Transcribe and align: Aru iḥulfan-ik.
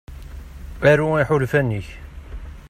Aru 0.91 1.07
iḥulfan-ik. 1.21 1.87